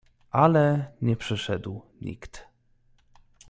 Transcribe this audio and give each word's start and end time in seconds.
"Ale 0.31 0.85
nie 1.01 1.15
przyszedł 1.15 1.81
nikt." 2.01 2.47